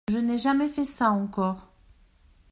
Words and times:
Je 0.09 0.17
n’ai 0.17 0.39
jamais 0.39 0.67
fait 0.67 0.83
ça 0.83 1.11
encore. 1.11 1.67